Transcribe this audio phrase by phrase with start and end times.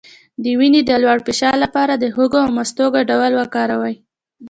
[0.43, 3.95] د وینې د لوړ فشار لپاره د هوږې او مستو ګډول وکاروئ